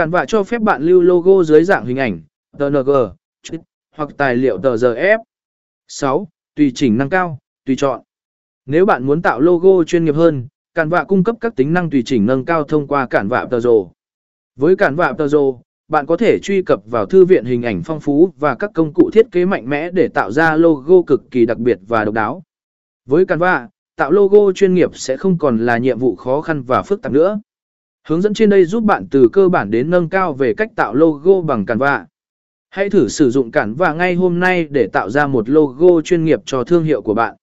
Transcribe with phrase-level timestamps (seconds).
[0.00, 2.20] Cản vạ cho phép bạn lưu logo dưới dạng hình ảnh,
[2.58, 2.90] TNG,
[3.96, 5.18] hoặc tài liệu TGF.
[5.88, 6.28] 6.
[6.54, 8.00] Tùy chỉnh năng cao, tùy chọn.
[8.66, 11.90] Nếu bạn muốn tạo logo chuyên nghiệp hơn, Cản vạ cung cấp các tính năng
[11.90, 13.58] tùy chỉnh nâng cao thông qua Cản vạ tờ.
[14.56, 15.26] Với Cản vạ tờ
[15.88, 18.92] bạn có thể truy cập vào thư viện hình ảnh phong phú và các công
[18.94, 22.14] cụ thiết kế mạnh mẽ để tạo ra logo cực kỳ đặc biệt và độc
[22.14, 22.42] đáo.
[23.06, 26.82] Với Canva, tạo logo chuyên nghiệp sẽ không còn là nhiệm vụ khó khăn và
[26.82, 27.40] phức tạp nữa.
[28.08, 30.94] Hướng dẫn trên đây giúp bạn từ cơ bản đến nâng cao về cách tạo
[30.94, 32.06] logo bằng Canva.
[32.70, 36.40] Hãy thử sử dụng Canva ngay hôm nay để tạo ra một logo chuyên nghiệp
[36.44, 37.36] cho thương hiệu của bạn.